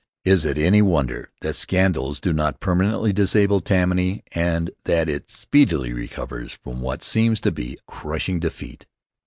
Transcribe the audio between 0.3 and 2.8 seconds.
it any wonder that scandals do not